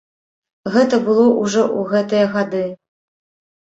Гэта 0.75 0.95
было 1.05 1.27
ўжо 1.41 1.63
ў 1.77 1.87
гэтыя 1.95 2.25
гады. 2.37 2.67